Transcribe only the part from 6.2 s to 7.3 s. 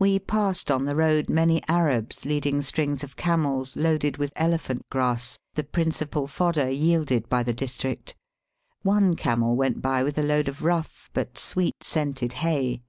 fodder yielded